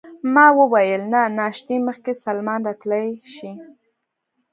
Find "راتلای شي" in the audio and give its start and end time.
2.67-3.51